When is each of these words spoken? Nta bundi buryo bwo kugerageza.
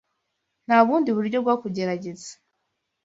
Nta 0.65 0.77
bundi 0.87 1.09
buryo 1.17 1.37
bwo 1.43 1.55
kugerageza. 1.61 2.29